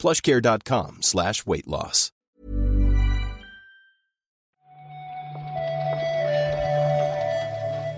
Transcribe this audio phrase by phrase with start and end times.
[0.00, 2.12] plushcare.com slash weight loss.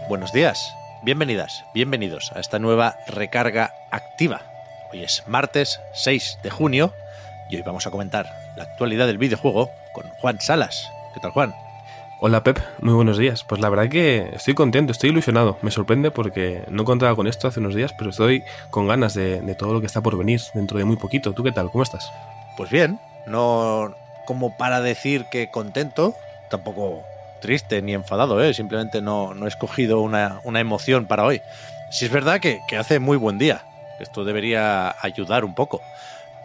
[0.08, 0.74] Buenos días,
[1.04, 4.42] bienvenidas, bienvenidos a esta nueva recarga activa.
[4.92, 6.92] Hoy es martes 6 de junio
[7.48, 8.26] y hoy vamos a comentar
[8.56, 10.86] la actualidad del videojuego con Juan Salas.
[11.14, 11.54] ¿Qué tal, Juan?
[12.24, 13.42] Hola Pep, muy buenos días.
[13.42, 15.58] Pues la verdad que estoy contento, estoy ilusionado.
[15.60, 19.56] Me sorprende porque no contaba con esto hace unos días, pero estoy con ganas de,
[19.58, 21.32] todo lo que está por venir dentro de muy poquito.
[21.32, 21.72] ¿Tú qué tal?
[21.72, 22.12] ¿Cómo estás?
[22.56, 26.14] Pues bien, no como para decir que contento,
[26.48, 27.02] tampoco
[27.40, 28.54] triste ni enfadado, ¿eh?
[28.54, 31.42] simplemente no, no he escogido una, una, emoción para hoy.
[31.90, 33.64] Sí es verdad que, que hace muy buen día,
[33.98, 35.82] esto debería ayudar un poco,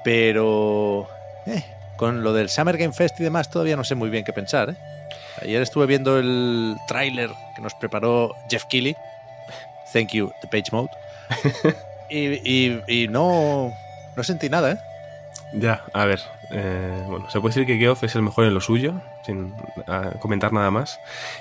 [0.03, 1.07] pero
[1.45, 1.63] eh,
[1.97, 4.71] con lo del Summer Game Fest y demás todavía no sé muy bien qué pensar.
[4.71, 4.96] ¿eh?
[5.41, 8.95] Ayer estuve viendo el tráiler que nos preparó Jeff Keighley.
[9.93, 10.89] Thank you, The Page Mode.
[12.09, 13.73] y, y, y, no,
[14.15, 14.77] no sentí nada, ¿eh?
[15.53, 16.21] Ya, a ver.
[16.51, 18.93] Eh, bueno, se puede decir que Geoff es el mejor en lo suyo,
[19.25, 19.53] sin
[19.87, 20.99] uh, comentar nada más.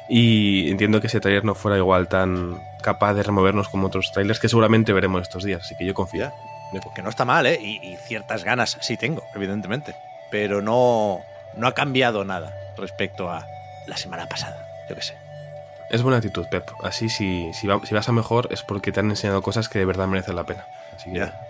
[0.08, 4.38] Y entiendo que ese trailer no fuera igual tan capaz de removernos como otros trailers
[4.38, 6.32] que seguramente veremos estos días, así que yo confío.
[6.94, 7.58] Que no está mal, ¿eh?
[7.60, 9.94] Y, y ciertas ganas sí tengo, evidentemente.
[10.30, 11.20] Pero no,
[11.56, 13.46] no ha cambiado nada respecto a
[13.86, 15.14] la semana pasada, yo qué sé.
[15.90, 16.68] Es buena actitud, Pep.
[16.82, 19.78] Así, si, si, va, si, vas a mejor, es porque te han enseñado cosas que
[19.78, 20.66] de verdad merecen la pena.
[20.94, 21.40] Así que yeah.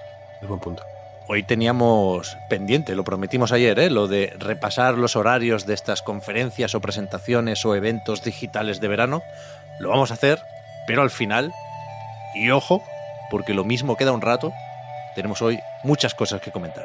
[0.42, 0.82] es buen punto.
[1.28, 3.90] Hoy teníamos pendiente, lo prometimos ayer, ¿eh?
[3.90, 9.22] lo de repasar los horarios de estas conferencias o presentaciones o eventos digitales de verano.
[9.80, 10.40] Lo vamos a hacer,
[10.86, 11.52] pero al final,
[12.34, 12.84] y ojo,
[13.30, 14.52] porque lo mismo queda un rato,
[15.16, 16.84] tenemos hoy muchas cosas que comentar.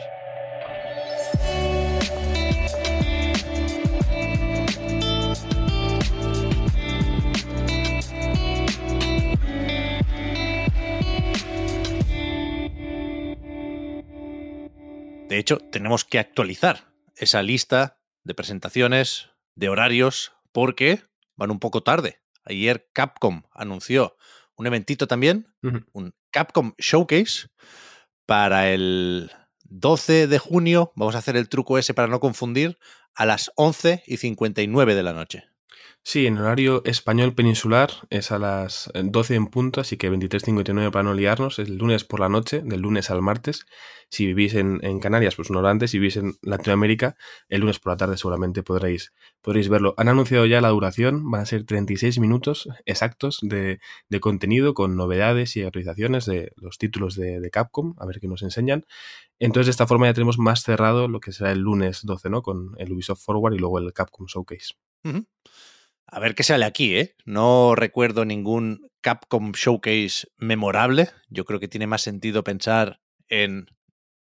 [15.32, 21.06] De hecho, tenemos que actualizar esa lista de presentaciones, de horarios, porque
[21.38, 22.20] van un poco tarde.
[22.44, 24.18] Ayer Capcom anunció
[24.58, 25.86] un eventito también, uh -huh.
[25.94, 27.48] un Capcom Showcase,
[28.26, 29.32] para el
[29.64, 30.92] 12 de junio.
[30.98, 32.78] Vamos a hacer el truco ese para no confundir,
[33.16, 35.51] a las 11 y 59 de la noche.
[36.04, 41.04] Sí, en horario español peninsular es a las 12 en punto, así que 23.59 para
[41.04, 43.68] no liarnos, es el lunes por la noche, del lunes al martes.
[44.10, 47.16] Si vivís en, Canarias, pues una hora antes, si vivís en Latinoamérica,
[47.50, 49.94] el lunes por la tarde seguramente podréis, podréis verlo.
[49.96, 53.80] Han anunciado ya la duración, van a ser 36 minutos exactos de,
[54.10, 58.42] de contenido con novedades y actualizaciones de los títulos de, Capcom, a ver qué nos
[58.42, 58.86] enseñan.
[59.40, 62.42] Entonces de esta forma ya tenemos más cerrado lo que será el lunes 12, ¿no?
[62.42, 64.74] Con el Ubisoft Forward y luego el Capcom Showcase.
[66.08, 67.16] A ver qué sale aquí, ¿eh?
[67.26, 71.10] No recuerdo ningún Capcom Showcase memorable.
[71.30, 73.68] Yo creo que tiene más sentido pensar en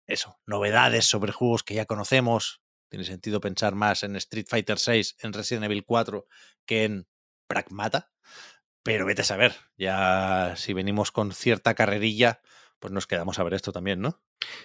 [0.06, 2.62] eso, novedades sobre juegos que ya conocemos.
[2.90, 6.26] Tiene sentido pensar más en Street Fighter VI, en Resident Evil 4,
[6.66, 7.08] que en
[7.48, 8.12] Pragmata.
[8.84, 12.40] Pero vete a saber, ya si venimos con cierta carrerilla,
[12.80, 14.20] pues nos quedamos a ver esto también, ¿no?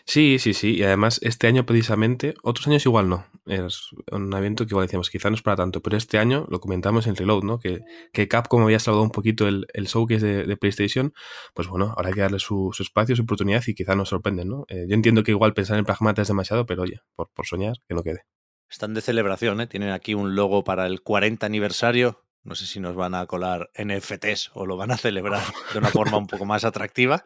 [0.05, 0.77] Sí, sí, sí.
[0.77, 3.27] Y además, este año precisamente, otros años igual no.
[3.47, 6.61] Es un evento que igual decíamos, quizá no es para tanto, pero este año lo
[6.61, 7.59] comentamos en Reload, ¿no?
[7.59, 7.81] Que,
[8.13, 11.13] que Capcom había salvado un poquito el, el showcase de, de, PlayStation.
[11.55, 14.49] Pues bueno, ahora hay que darle su, su, espacio, su oportunidad y quizá nos sorprenden,
[14.49, 14.65] ¿no?
[14.69, 17.77] Eh, yo entiendo que igual pensar en Pragmata es demasiado, pero oye, por, por soñar,
[17.89, 18.25] que no quede.
[18.71, 19.67] Están de celebración, ¿eh?
[19.67, 22.25] Tienen aquí un logo para el 40 aniversario.
[22.45, 25.43] No sé si nos van a colar NFTs o lo van a celebrar
[25.73, 27.25] de una forma un poco más atractiva,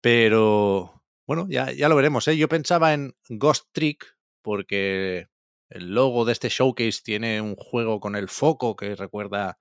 [0.00, 2.26] pero bueno, ya, ya lo veremos.
[2.28, 2.36] ¿eh?
[2.36, 5.28] Yo pensaba en Ghost Trick porque
[5.68, 9.58] el logo de este showcase tiene un juego con el foco que recuerda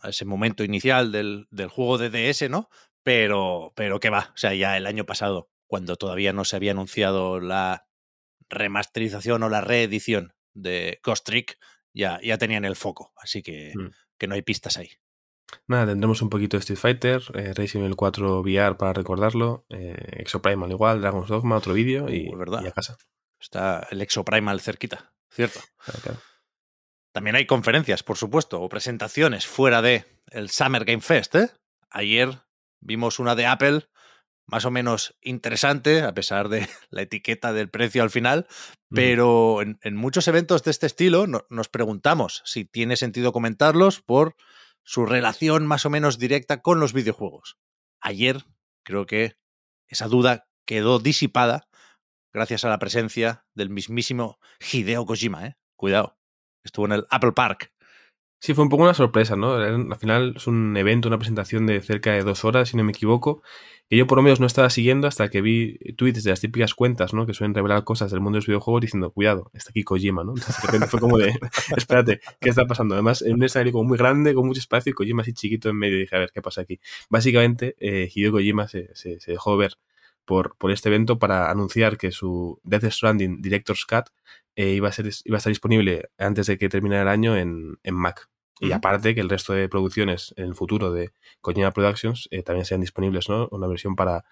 [0.00, 2.68] a ese momento inicial del, del juego de DS, ¿no?
[3.02, 4.30] Pero, pero ¿qué va?
[4.34, 7.86] O sea, ya el año pasado, cuando todavía no se había anunciado la
[8.48, 11.58] remasterización o la reedición de Ghost Trick,
[11.94, 13.12] ya, ya tenían el foco.
[13.16, 13.90] Así que, mm.
[14.18, 14.90] Que no hay pistas ahí.
[15.66, 19.94] Nada, tendremos un poquito de Street Fighter, eh, Racing Evil 4 VR para recordarlo, eh,
[20.18, 22.96] Exoprimal igual, Dragon's Dogma, otro vídeo y, uh, y, a casa.
[23.38, 25.60] Está el Exoprimal cerquita, ¿cierto?
[25.84, 26.18] Claro, claro.
[27.12, 31.50] También hay conferencias, por supuesto, o presentaciones fuera de el Summer Game Fest, ¿eh?
[31.90, 32.38] Ayer
[32.80, 33.86] vimos una de Apple
[34.46, 38.46] más o menos interesante, a pesar de la etiqueta del precio al final,
[38.90, 44.36] pero en, muchos eventos de este estilo nos preguntamos si tiene sentido comentarlos por
[44.84, 47.56] su relación más o menos directa con los videojuegos.
[48.00, 48.44] Ayer
[48.84, 49.36] creo que
[49.88, 51.68] esa duda quedó disipada
[52.32, 54.38] gracias a la presencia del mismísimo
[54.72, 55.56] Hideo Kojima, ¿eh?
[55.76, 56.18] Cuidado,
[56.64, 57.72] estuvo en el Apple Park
[58.44, 59.54] Sí, fue un poco una sorpresa, ¿no?
[59.54, 62.90] Al final es un evento, una presentación de cerca de dos horas, si no me
[62.90, 63.40] equivoco,
[63.88, 66.74] que yo por lo menos no estaba siguiendo hasta que vi tweets de las típicas
[66.74, 67.24] cuentas, ¿no?
[67.24, 70.32] Que suelen revelar cosas del mundo de los videojuegos diciendo, cuidado, está aquí Kojima, ¿no?
[70.32, 71.38] Entonces de repente fue como de,
[71.76, 72.96] espérate, ¿qué está pasando?
[72.96, 75.76] Además, en un escenario como muy grande, con mucho espacio y Kojima así chiquito en
[75.76, 76.80] medio, dije, a ver, ¿qué pasa aquí?
[77.10, 79.74] Básicamente, eh, Hideo Kojima se, se, dejó ver
[80.24, 84.06] por, por, este evento para anunciar que su Death Stranding Director's Cut
[84.56, 87.78] eh, iba, a ser, iba a estar disponible antes de que terminara el año en,
[87.82, 88.28] en Mac.
[88.60, 92.64] Y aparte que el resto de producciones en el futuro de Kojima Productions eh, también
[92.64, 93.48] sean disponibles, ¿no?
[93.50, 94.24] Una versión para,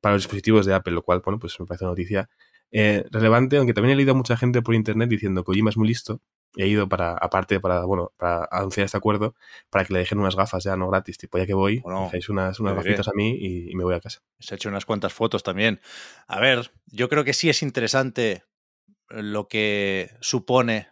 [0.00, 2.28] para los dispositivos de Apple, lo cual, bueno, pues me parece una noticia
[2.72, 5.76] eh, relevante, aunque también he leído a mucha gente por internet diciendo que Kojima es
[5.76, 6.20] muy listo.
[6.56, 9.36] He ido para, aparte, para, bueno, para anunciar este acuerdo,
[9.70, 12.28] para que le dejen unas gafas ya no gratis, tipo, ya que voy, bueno, dejáis
[12.28, 14.22] unas, unas gafitas a mí y, me voy a casa.
[14.40, 15.80] Se ha hecho unas cuantas fotos también.
[16.26, 18.42] A ver, yo creo que sí es interesante
[19.08, 20.88] lo que supone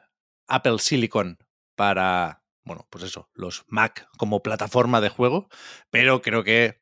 [0.49, 1.38] Apple Silicon
[1.76, 5.49] para bueno, pues eso, los Mac como plataforma de juego,
[5.90, 6.81] pero creo que,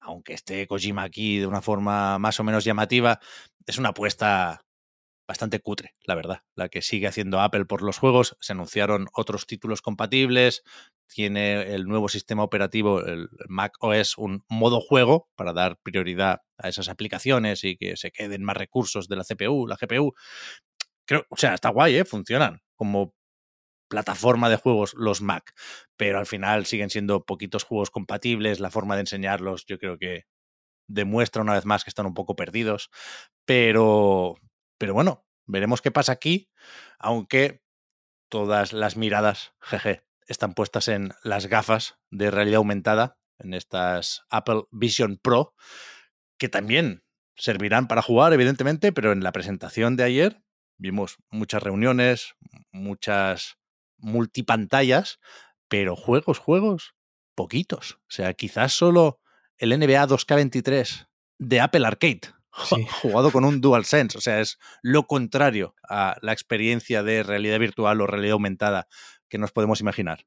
[0.00, 3.20] aunque esté Kojima aquí de una forma más o menos llamativa,
[3.66, 4.64] es una apuesta
[5.30, 8.36] bastante cutre, la verdad, la que sigue haciendo Apple por los juegos.
[8.40, 10.64] Se anunciaron otros títulos compatibles,
[11.06, 16.68] tiene el nuevo sistema operativo, el Mac OS, un modo juego para dar prioridad a
[16.68, 20.14] esas aplicaciones y que se queden más recursos de la CPU, la GPU.
[21.06, 22.04] Creo, o sea, está guay, ¿eh?
[22.04, 23.14] Funcionan como
[23.88, 25.54] plataforma de juegos los Mac,
[25.96, 30.24] pero al final siguen siendo poquitos juegos compatibles, la forma de enseñarlos yo creo que
[30.88, 32.90] demuestra una vez más que están un poco perdidos,
[33.44, 34.34] pero,
[34.80, 36.48] pero bueno, veremos qué pasa aquí,
[36.98, 37.62] aunque
[38.30, 44.62] todas las miradas, jeje, están puestas en las gafas de realidad aumentada, en estas Apple
[44.70, 45.54] Vision Pro,
[46.38, 47.04] que también
[47.36, 50.42] servirán para jugar, evidentemente, pero en la presentación de ayer
[50.78, 52.34] vimos muchas reuniones,
[52.72, 53.58] muchas
[53.98, 55.20] multipantallas,
[55.68, 56.94] pero juegos, juegos,
[57.34, 57.98] poquitos.
[58.04, 59.20] O sea, quizás solo
[59.58, 64.18] el NBA 2K23 de Apple Arcade, jugado con un DualSense.
[64.18, 68.88] O sea, es lo contrario a la experiencia de realidad virtual o realidad aumentada
[69.28, 70.26] que nos podemos imaginar.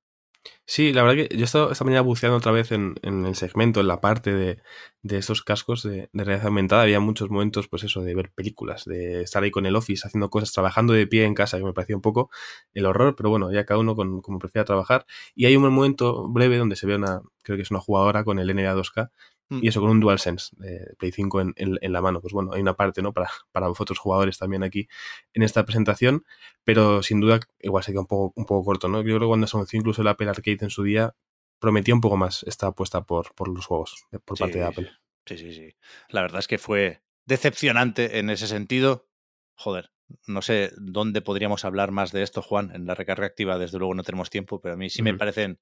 [0.66, 3.80] Sí, la verdad que yo he estado esta mañana buceando otra vez en, el segmento,
[3.80, 4.62] en la parte de,
[5.02, 6.84] de estos cascos de, realidad aumentada.
[6.84, 10.30] Había muchos momentos, pues eso, de ver películas, de estar ahí con el office haciendo
[10.30, 12.30] cosas, trabajando de pie en casa, que me parecía un poco
[12.74, 15.06] el horror, pero bueno, ya cada uno con, como prefiera trabajar.
[15.36, 18.40] Y hay un momento breve donde se ve una, creo que es una jugadora con
[18.40, 19.12] el NBA 2K
[19.50, 19.60] Mm.
[19.62, 22.22] Y eso con un DualSense de Play 5 en, en, la mano.
[22.22, 23.14] Pues bueno, hay una parte ¿no?
[23.14, 24.88] para, para vosotros jugadores también aquí
[25.34, 26.26] en esta presentación,
[26.64, 28.88] pero sin duda igual se queda un poco, un poco corto.
[28.88, 29.00] ¿no?
[29.00, 31.16] Yo creo que cuando se anunció incluso el Apple Arcade en su día,
[31.60, 34.92] prometía un poco más esta apuesta por, por los juegos por parte de Apple.
[35.26, 35.76] Sí, sí, sí.
[36.10, 39.08] La verdad es que fue decepcionante en ese sentido.
[39.56, 39.93] Joder,
[40.28, 42.72] no sé dónde podríamos hablar más de esto, Juan.
[42.74, 45.60] En la recarga activa, desde luego, no tenemos tiempo, pero a mí sí me parecen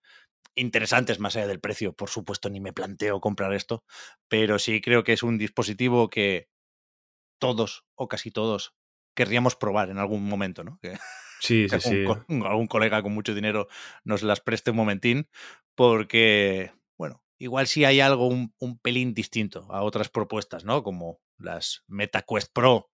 [0.56, 1.94] interesantes más allá del precio.
[1.94, 3.84] Por supuesto, ni me planteo comprar esto,
[4.28, 6.50] pero sí creo que es un dispositivo que
[7.40, 8.76] todos o casi todos
[9.16, 10.80] querríamos probar en algún momento, ¿no?
[10.82, 10.98] Que,
[11.40, 12.06] sí, sí, sí.
[12.06, 13.68] algún colega con mucho dinero
[14.04, 15.30] nos las preste un momentín,
[15.76, 20.84] porque, bueno, igual sí hay algo un, un pelín distinto a otras propuestas, ¿no?
[20.84, 22.92] Como las MetaQuest Pro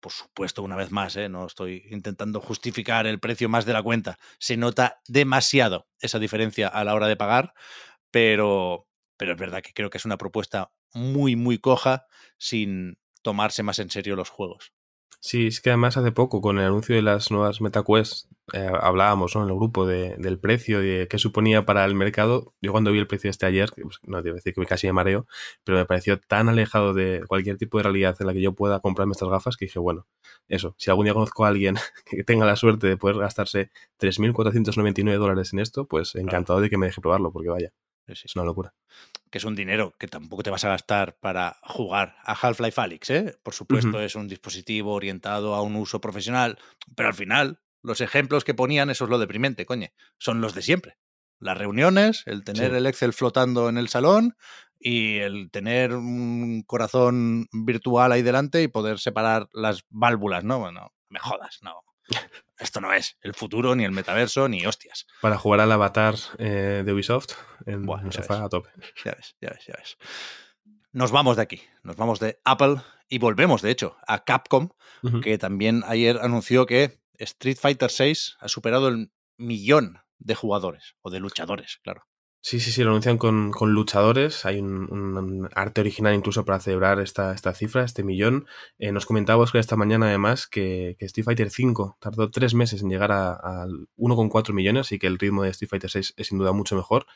[0.00, 1.28] por supuesto, una vez más, ¿eh?
[1.28, 4.18] no estoy intentando justificar el precio más de la cuenta.
[4.38, 7.54] Se nota demasiado esa diferencia a la hora de pagar,
[8.10, 8.86] pero,
[9.16, 12.06] pero es verdad que creo que es una propuesta muy, muy coja
[12.38, 14.72] sin tomarse más en serio los juegos.
[15.20, 19.34] Sí, es que además hace poco, con el anuncio de las nuevas MetaQuest, eh, hablábamos
[19.36, 22.54] en el grupo de, del precio y de qué suponía para el mercado.
[22.60, 25.26] Yo cuando vi el precio este ayer, pues, no debo decir que casi me mareo,
[25.64, 28.80] pero me pareció tan alejado de cualquier tipo de realidad en la que yo pueda
[28.80, 30.06] comprarme estas gafas que dije, bueno,
[30.48, 31.76] eso, si algún día conozco a alguien
[32.10, 36.78] que tenga la suerte de poder gastarse 3.499 dólares en esto, pues encantado de que
[36.78, 37.72] me deje probarlo, porque vaya.
[38.08, 38.72] Es una locura.
[39.30, 43.10] Que es un dinero que tampoco te vas a gastar para jugar a Half-Life Alyx,
[43.10, 43.38] ¿eh?
[43.42, 46.58] Por supuesto, es un dispositivo orientado a un uso profesional,
[46.96, 49.88] pero al final, los ejemplos que ponían, eso es lo deprimente, coño.
[50.18, 50.98] Son los de siempre.
[51.40, 54.36] Las reuniones, el tener el Excel flotando en el salón
[54.80, 60.58] y el tener un corazón virtual ahí delante y poder separar las válvulas, ¿no?
[60.58, 61.84] Bueno, me jodas, no
[62.58, 65.06] esto no es el futuro, ni el metaverso, ni hostias.
[65.20, 67.32] Para jugar al avatar eh, de Ubisoft
[67.66, 68.70] en un sofá a tope.
[69.04, 69.96] Ya ves, ya ves, ya ves.
[70.92, 72.76] nos vamos de aquí, nos vamos de Apple
[73.08, 74.70] y volvemos, de hecho, a Capcom,
[75.22, 81.10] que también ayer anunció que Street Fighter VI ha superado el millón de jugadores o
[81.10, 82.02] de luchadores, claro.
[82.40, 84.46] Sí, sí, sí, lo anuncian con, con luchadores.
[84.46, 88.46] Hay un, arte original incluso para celebrar esta, esta cifra, este millón.
[88.78, 92.80] Eh, nos comentaba Oscar esta mañana además que, que Street Fighter V tardó tres meses
[92.80, 96.26] en llegar a- al 1,4 millones y que el ritmo de Street Fighter VI es
[96.28, 97.06] sin duda mucho mejor.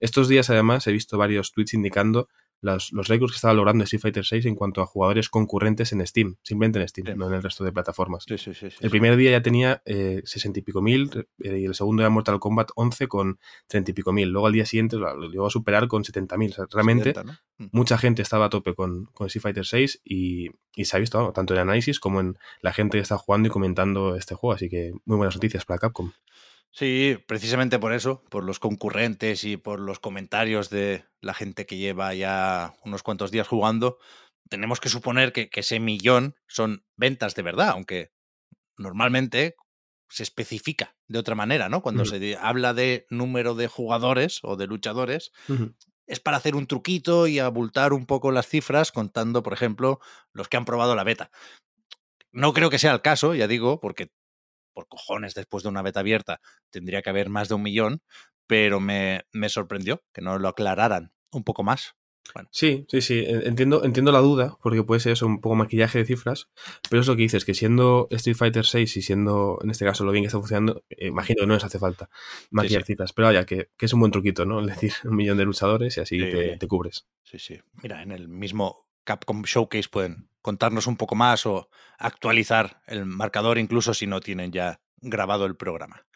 [0.00, 2.28] Estos días además he visto varios tweets indicando
[2.62, 6.06] los, los récords que estaba logrando Street Fighter VI en cuanto a jugadores concurrentes en
[6.06, 7.12] Steam, simplemente en Steam, Sí.
[7.16, 8.24] no en el resto de plataformas.
[8.26, 11.74] Sí, sí, El primer día ya tenía eh, 60 y pico mil eh, y el
[11.74, 14.28] segundo era Mortal Kombat 11 con 30 y pico mil.
[14.28, 16.52] Luego al día siguiente lo, llegó a superar con 70 mil.
[16.52, 17.38] O sea, realmente 70, ¿no?
[17.58, 17.68] Mm.
[17.72, 21.32] mucha gente estaba a tope con, con Street Fighter 6 y, y se ha visto
[21.32, 24.54] tanto en análisis como en la gente que está jugando y comentando este juego.
[24.54, 26.12] Así que muy buenas noticias para Capcom.
[26.74, 31.76] Sí, precisamente por eso, por los concurrentes y por los comentarios de la gente que
[31.76, 33.98] lleva ya unos cuantos días jugando,
[34.48, 38.12] tenemos que suponer que, que ese millón son ventas de verdad, aunque
[38.78, 39.56] normalmente
[40.08, 41.80] se especifica de otra manera, ¿no?
[41.80, 45.32] Cuando se habla de número de jugadores o de luchadores,
[46.06, 50.00] es para hacer un truquito y abultar un poco las cifras contando, por ejemplo,
[50.34, 51.30] los que han probado la beta.
[52.30, 54.12] No creo que sea el caso, ya digo, porque
[54.72, 58.02] por cojones después de una beta abierta tendría que haber más de un millón,
[58.46, 61.94] pero me, me sorprendió que no lo aclararan un poco más.
[62.50, 63.24] Sí, sí, sí.
[63.26, 66.48] en- Entiendo, entiendo la duda, porque puede ser eso, un poco maquillaje de cifras,
[66.88, 70.04] pero es lo que dices, que siendo Street Fighter 6 y siendo, en este caso,
[70.04, 72.08] lo bien que está funcionando, eh, imagino que no les hace falta
[72.50, 73.12] maquillar cifras.
[73.12, 74.60] Pero vaya, que, que es un buen truquito, ¿no?
[74.60, 76.30] Es decir, un millón de luchadores y así Sí.
[76.30, 77.06] te, te cubres.
[77.24, 77.58] Sí, sí.
[77.82, 83.58] Mira, en el mismo Capcom Showcase pueden contarnos un poco más o actualizar el marcador
[83.58, 86.06] incluso si no tienen ya grabado el programa.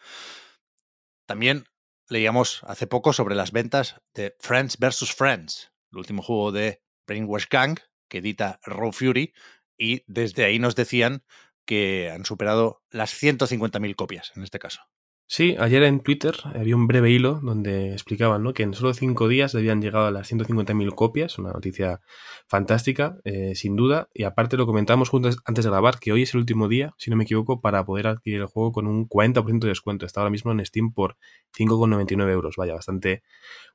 [1.25, 1.65] También
[2.09, 5.13] leíamos hace poco sobre las ventas de Friends vs.
[5.13, 9.33] Friends, el último juego de Brainwash Gang que edita Raw Fury
[9.77, 11.23] y desde ahí nos decían
[11.65, 14.81] que han superado las 150.000 copias en este caso.
[15.29, 18.53] Sí, ayer en Twitter había un breve hilo donde explicaban ¿no?
[18.53, 21.99] que en solo cinco días habían llegado a las 150.000 copias, una noticia
[22.47, 24.07] fantástica, eh, sin duda.
[24.13, 27.09] Y aparte lo comentamos juntos antes de grabar, que hoy es el último día, si
[27.09, 30.05] no me equivoco, para poder adquirir el juego con un 40% de descuento.
[30.05, 31.17] Está ahora mismo en Steam por
[31.57, 32.55] 5,99 euros.
[32.55, 33.21] Vaya, bastante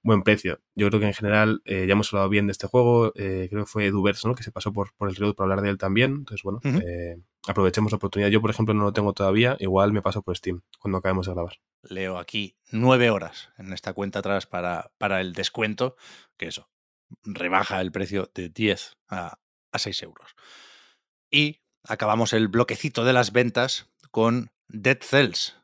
[0.03, 0.61] buen precio.
[0.75, 3.13] Yo creo que en general eh, ya hemos hablado bien de este juego.
[3.17, 4.35] eh, creo que fue Edubers, ¿no?
[4.35, 6.13] que se pasó por, por el Reddit para hablar de él también.
[6.13, 8.31] Entonces, bueno, eh, aprovechemos la oportunidad.
[8.31, 9.57] Yo, por ejemplo, no lo tengo todavía.
[9.61, 11.55] Igual me paso por Steam cuando acabemos de grabar.
[11.83, 15.97] Leo aquí nueve horas en esta cuenta atrás para, para el descuento,
[16.37, 16.69] que eso,
[17.25, 19.39] rebaja el precio de 10 a,
[19.73, 20.35] a 6 euros.
[21.31, 25.57] Y acabamos el bloquecito de las ventas con Dead Cells,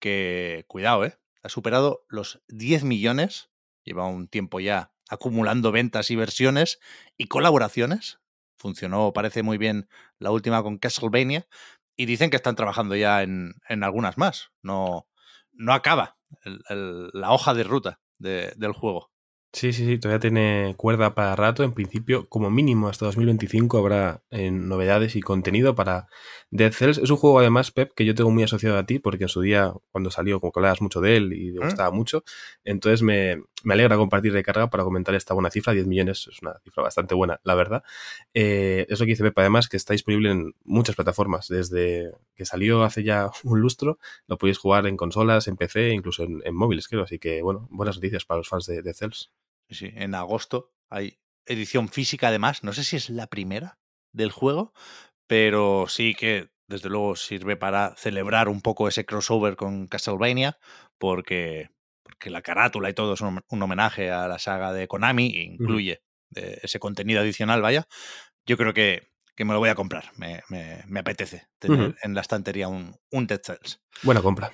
[0.00, 1.18] que, cuidado, ¿eh?
[1.42, 3.50] ha superado los 10 millones,
[3.84, 6.78] lleva un tiempo ya acumulando ventas y versiones
[7.16, 8.18] y colaboraciones.
[8.56, 11.46] Funcionó, parece muy bien la última con Castlevania.
[11.96, 14.50] Y dicen que están trabajando ya en, en algunas más.
[14.62, 15.06] No,
[15.52, 19.10] no acaba el- el- la hoja de ruta de- del juego.
[19.54, 21.62] Sí, sí, sí, todavía tiene cuerda para rato.
[21.62, 26.08] En principio, como mínimo hasta 2025 habrá eh, novedades y contenido para
[26.50, 26.96] Dead Cells.
[26.96, 29.42] Es un juego, además, Pep, que yo tengo muy asociado a ti, porque en su
[29.42, 31.64] día, cuando salió, como que hablabas mucho de él y te ¿Mm?
[31.64, 32.24] gustaba mucho.
[32.64, 35.72] Entonces me, me alegra compartir de carga para comentar esta buena cifra.
[35.72, 37.84] 10 millones es una cifra bastante buena, la verdad.
[38.34, 41.48] Eh, es lo que dice Pep, además, que está disponible en muchas plataformas.
[41.48, 46.24] Desde que salió hace ya un lustro, lo podéis jugar en consolas, en PC, incluso
[46.24, 47.02] en, móviles, creo.
[47.02, 49.32] Así que, bueno, buenas noticias para los fans de Dead Cells.
[49.70, 52.62] Sí, en agosto hay edición física además.
[52.62, 53.78] No sé si es la primera
[54.12, 54.72] del juego,
[55.26, 60.58] pero sí que desde luego sirve para celebrar un poco ese crossover con Castlevania,
[60.98, 61.70] porque,
[62.22, 65.42] porque la carátula y todo es un, un homenaje a la saga de Konami e
[65.42, 66.02] incluye
[66.36, 67.88] eh, ese contenido adicional, vaya.
[68.46, 70.12] Yo creo que, que me lo voy a comprar.
[70.16, 73.80] Me, me- me apetece tener en la estantería un, un Dead Cells.
[74.04, 74.52] Buena compra.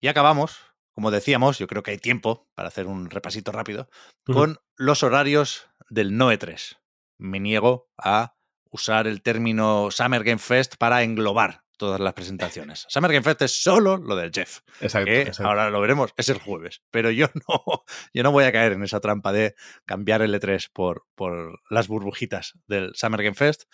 [0.00, 0.60] Y acabamos,
[0.94, 3.88] como decíamos, yo creo que hay tiempo para hacer un repasito rápido,
[4.34, 6.78] con los horarios del Noe 3.
[7.18, 8.36] Me niego a
[8.70, 12.86] usar el término Summer Game Fest para englobar todas las presentaciones.
[12.88, 15.48] Summer Game Fest es solo lo del Jeff, Exacto, que exacto.
[15.48, 16.80] ahora lo veremos, es el jueves.
[16.92, 17.84] Pero yo no,
[18.14, 21.88] yo no voy a caer en esa trampa de cambiar el E3 por, por las
[21.88, 23.64] burbujitas del Summer Game Fest.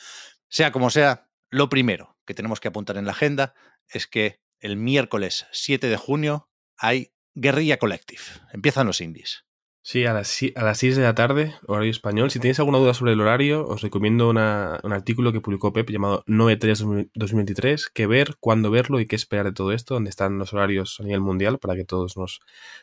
[0.49, 3.53] Sea como sea, lo primero que tenemos que apuntar en la agenda
[3.89, 6.49] es que el miércoles 7 de junio
[6.79, 8.23] hay Guerrilla Collective.
[8.55, 9.45] Empiezan los indies.
[9.91, 12.31] Sí, a las, a las 6 de la tarde, horario español.
[12.31, 15.89] Si tenéis alguna duda sobre el horario, os recomiendo una- un artículo que publicó Pep
[15.89, 20.37] llamado 9.3 2023, qué ver, cuándo verlo y qué esperar de todo esto, donde están
[20.39, 22.41] los horarios a nivel mundial para que todos nos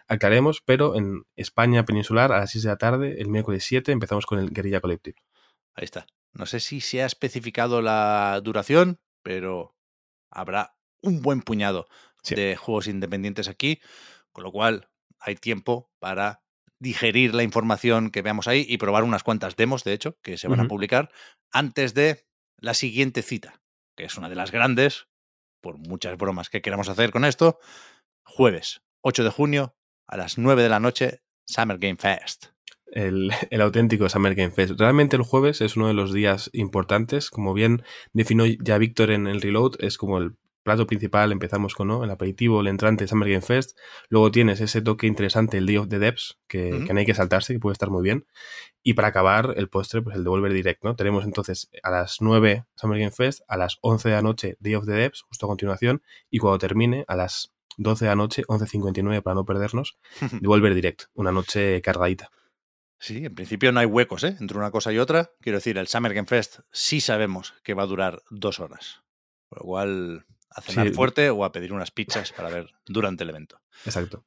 [0.07, 0.61] aclaremos.
[0.65, 4.39] Pero en España peninsular, a las 6 de la tarde, el miércoles 7, empezamos con
[4.39, 5.17] el Guerrilla Collective.
[5.75, 6.07] Ahí está.
[6.33, 9.75] No sé si se ha especificado la duración, pero
[10.31, 11.85] habrá un buen puñado
[12.23, 12.33] Sí.
[12.33, 13.79] de juegos independientes aquí,
[14.31, 16.41] con lo cual hay tiempo para
[16.79, 20.47] digerir la información que veamos ahí y probar unas cuantas demos, de hecho, que se
[20.47, 21.09] van a publicar
[21.51, 22.25] antes de
[22.59, 23.61] la siguiente cita,
[23.95, 25.07] que es una de las grandes,
[25.61, 27.59] por muchas bromas que queramos hacer con esto,
[28.23, 29.75] jueves 8 de junio
[30.07, 32.47] a las 9 de la noche, Summer Game Fest.
[32.87, 34.79] el, el auténtico Summer Game Fest.
[34.79, 39.27] Realmente el jueves es uno de los días importantes, como bien definió ya Víctor en
[39.27, 42.03] el Reload, es como el plato principal, empezamos con ¿no?
[42.03, 43.77] el aperitivo, el entrante Summer Game Fest,
[44.09, 47.13] luego tienes ese toque interesante, el Day of the Devs, que, que no hay que
[47.13, 48.25] saltarse, que puede estar muy bien,
[48.83, 50.95] y para acabar el postre, pues el Devolver Direct, ¿no?
[50.95, 54.73] Tenemos entonces a las 9 Summer Game Fest, a las 11 de la noche Day
[54.73, 58.43] of the Devs, justo a continuación, y cuando termine, a las 12 de la noche,
[58.47, 59.99] 11.59 para no perdernos,
[60.41, 62.31] Devolver Direct, una noche cargadita.
[62.97, 64.35] Sí, en principio no hay huecos ¿eh?
[64.39, 65.29] entre una cosa y otra.
[65.41, 69.03] Quiero decir, el Summer Game Fest sí sabemos que va a durar dos horas.
[69.49, 70.93] Por lo cual, a cenar Sí.
[70.93, 73.61] fuerte o a pedir unas pizzas para ver durante el evento.
[73.85, 74.25] Exacto.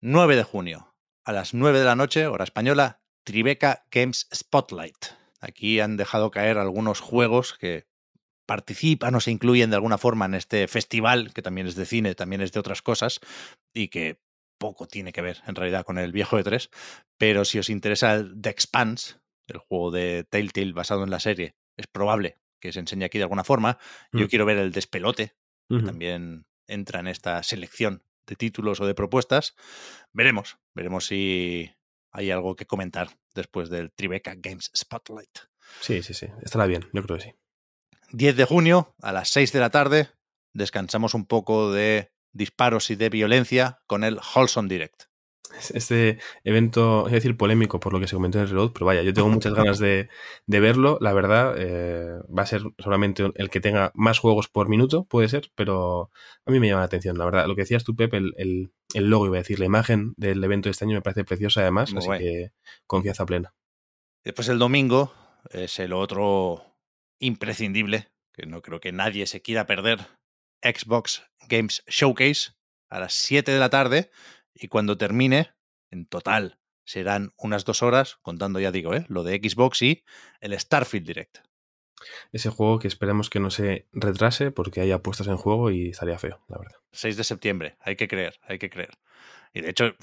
[0.00, 5.06] 9 de junio, a las 9 de la noche, hora española, Tribeca Games Spotlight.
[5.40, 7.86] Aquí han dejado caer algunos juegos que
[8.46, 12.14] participan o se incluyen de alguna forma en este festival, que también es de cine,
[12.14, 13.20] también es de otras cosas,
[13.74, 14.20] y que
[14.58, 16.70] poco tiene que ver en realidad con el viejo de 3.
[17.18, 21.54] Pero si os interesa el The Expanse, el juego de Telltale basado en la serie,
[21.76, 23.78] es probable que se enseñe aquí de alguna forma.
[24.12, 24.28] Yo Mm.
[24.28, 25.34] quiero ver el Despelote,
[25.70, 25.86] Ujú.
[25.86, 29.54] también entra en esta selección de títulos o de propuestas.
[30.12, 31.70] Veremos, veremos si
[32.12, 35.38] hay algo que comentar después del Tribeca Games Spotlight.
[35.80, 36.26] Sí, sí, sí.
[36.42, 37.32] Estará bien, yo creo que sí.
[38.12, 40.08] 10 de junio, a las 6 de la tarde,
[40.54, 45.04] descansamos un poco de disparos y de violencia con el Holson Direct.
[45.74, 49.02] Este evento, es decir, polémico por lo que se comentó en el Reload, pero vaya,
[49.02, 50.08] yo tengo muchas ganas de,
[50.46, 50.98] de verlo.
[51.00, 55.28] La verdad, eh, va a ser solamente el que tenga más juegos por minuto, puede
[55.28, 56.10] ser, pero
[56.46, 57.18] a mí me llama la atención.
[57.18, 59.66] La verdad, lo que decías tú, Pep, el, el, el logo, iba a decir, la
[59.66, 62.18] imagen del evento de este año me parece preciosa además, Muy así guay.
[62.20, 62.50] que
[62.86, 63.54] confianza plena.
[64.24, 65.12] Después el domingo
[65.50, 66.62] es el otro
[67.20, 70.00] imprescindible, que no creo que nadie se quiera perder,
[70.62, 72.52] Xbox Games Showcase
[72.90, 74.10] a las 7 de la tarde
[74.60, 75.50] y cuando termine,
[75.90, 79.04] en total serán unas dos horas, contando ya digo, ¿eh?
[79.08, 80.04] lo de Xbox y
[80.40, 81.38] el Starfield Direct.
[82.32, 86.18] Ese juego que esperemos que no se retrase porque hay apuestas en juego y estaría
[86.18, 86.76] feo, la verdad.
[86.92, 88.96] 6 de septiembre, hay que creer, hay que creer.
[89.52, 89.96] Y de hecho,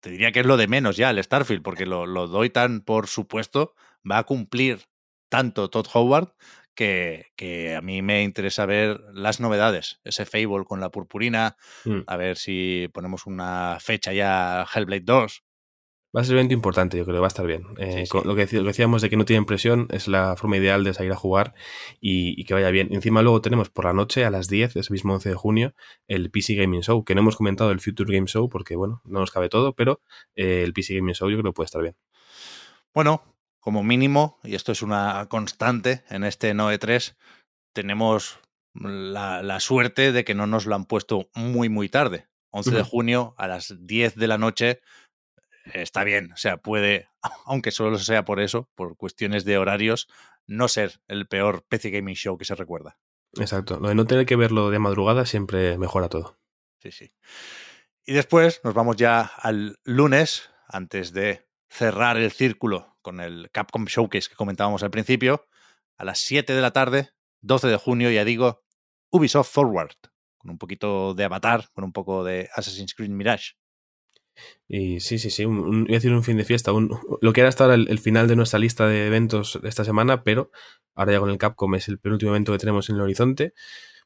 [0.00, 2.80] te diría que es lo de menos ya el Starfield, porque lo, lo doy tan
[2.80, 3.74] por supuesto,
[4.10, 4.86] va a cumplir
[5.28, 6.32] tanto Todd Howard
[6.76, 9.98] que, que a mí me interesa ver las novedades.
[10.04, 12.02] Ese Fable con la purpurina, Mm.
[12.06, 15.42] a ver si ponemos una fecha ya a Hellblade 2.
[16.16, 17.62] Va a ser un evento importante, yo creo, va a estar bien.
[17.76, 18.28] Eh, Sí, con sí.
[18.28, 20.94] Lo, que, lo que decíamos de que no tienen presión es la forma ideal de
[20.94, 21.52] salir a jugar
[22.00, 22.88] y, y que vaya bien.
[22.92, 25.74] Encima luego tenemos por la noche a las 10, ese mismo 11 de junio,
[26.08, 29.20] el PC Gaming Show, que no hemos comentado el Future Game Show porque, bueno, no
[29.20, 30.00] nos cabe todo, pero
[30.36, 31.96] eh, el PC Gaming Show yo creo que puede estar bien.
[32.94, 33.22] Bueno,
[33.66, 37.16] como mínimo, y esto es una constante en este Noe 3,
[37.74, 38.38] tenemos
[38.74, 42.28] la, la suerte de que no nos lo han puesto muy, muy tarde.
[42.50, 44.68] 11 de junio a las 10 de la noche
[45.64, 46.30] eh, está bien.
[46.30, 47.08] O sea, puede,
[47.44, 50.06] aunque solo sea por eso, por cuestiones de horarios,
[50.46, 53.00] no ser el peor PC Gaming Show que se recuerda.
[53.36, 53.80] Exacto.
[53.80, 56.38] Lo de no tener que verlo de madrugada siempre mejora todo.
[56.80, 57.12] Sí, sí.
[58.04, 63.84] Y después nos vamos ya al lunes, antes de cerrar el círculo con el Capcom
[63.84, 65.46] Showcase que comentábamos al principio,
[65.96, 68.64] a las 7 de la tarde, 12 de junio, ya digo,
[69.10, 69.94] Ubisoft Forward,
[70.36, 73.52] con un poquito de Avatar, con un poco de Assassin's Creed Mirage.
[74.66, 77.62] Y sí, sí, sí, iba a decir un fin de fiesta, lo que era hasta
[77.62, 80.50] ahora el, el final de nuestra lista de eventos de esta semana, pero
[80.96, 83.54] ahora ya con el Capcom es el penúltimo evento que tenemos en el horizonte.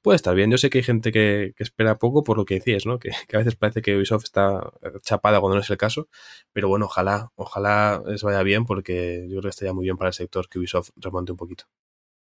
[0.02, 2.54] Puede estar bien, yo sé que hay gente que, que espera poco por lo que
[2.54, 2.98] decías, ¿no?
[2.98, 6.08] Que, que a veces parece que Ubisoft está eh, chapada cuando no es el caso,
[6.52, 10.08] pero bueno, ojalá, ojalá les vaya bien porque yo creo que estaría muy bien para
[10.08, 11.64] el sector que Ubisoft remonte un poquito.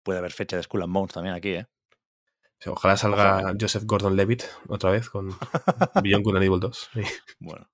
[0.01, 1.67] Puede haber fecha de Skull and Bones también aquí, ¿eh?
[2.65, 3.57] Ojalá salga Ojalá.
[3.59, 5.29] Joseph Gordon-Levitt otra vez con
[6.03, 6.89] Beyond Good and Evil 2.
[6.93, 7.01] Sí.
[7.37, 7.69] Bueno,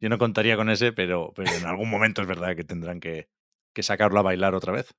[0.00, 3.28] yo no contaría con ese, pero, pero en algún momento es verdad que tendrán que,
[3.74, 4.94] que sacarlo a bailar otra vez.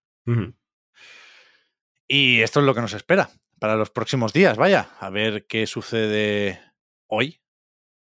[2.07, 3.31] Y esto es lo que nos espera
[3.63, 4.57] para los próximos días.
[4.57, 6.59] Vaya, a ver qué sucede
[7.07, 7.39] hoy,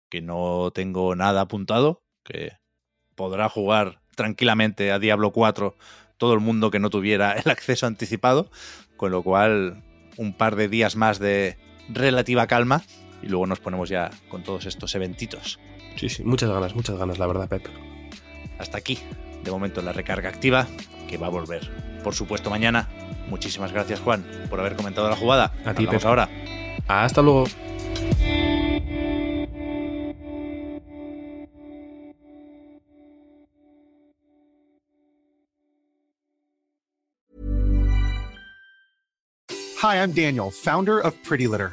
[0.08, 2.52] que no tengo nada apuntado, que
[3.14, 5.76] podrá jugar tranquilamente a Diablo 4
[6.16, 8.50] todo el mundo que no tuviera el acceso anticipado,
[8.96, 9.84] con lo cual
[10.16, 11.58] un par de días más de
[11.90, 12.82] relativa calma
[13.22, 15.60] y luego nos ponemos ya con todos estos eventitos.
[15.96, 17.68] Sí, sí, muchas ganas, muchas ganas, la verdad, Pep.
[18.58, 18.98] Hasta aquí,
[19.44, 20.66] de momento la recarga activa,
[21.06, 22.88] que va a volver por supuesto, mañana.
[23.30, 25.52] Muchísimas gracias, Juan, por haber comentado la jugada.
[25.64, 26.28] A ti, ahora.
[26.88, 27.44] Hasta luego.
[39.82, 41.72] Hi, I'm Daniel, founder of Pretty Litter.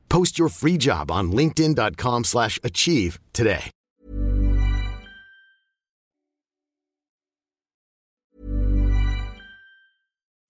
[0.11, 3.71] Post your free job on linkedin.com/achieve slash achieve today.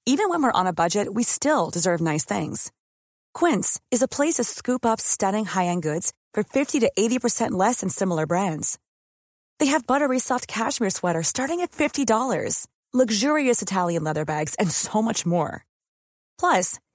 [0.07, 2.71] Even when we're on a budget, we still deserve nice things.
[3.33, 7.81] Quince is a place to scoop up stunning high-end goods for 50 to 80% less
[7.81, 8.79] than similar brands.
[9.59, 15.01] They have buttery soft cashmere sweaters starting at $50, luxurious Italian leather bags, and so
[15.01, 15.65] much more.
[16.39, 16.79] Plus,